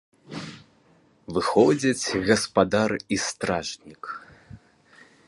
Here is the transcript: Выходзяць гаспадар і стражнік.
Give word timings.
Выходзяць 1.35 2.05
гаспадар 2.29 2.91
і 2.97 3.15
стражнік. 3.27 4.03